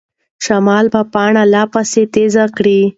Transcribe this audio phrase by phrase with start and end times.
[0.45, 2.81] شمال به پاڼه لا پسې تازه کړي.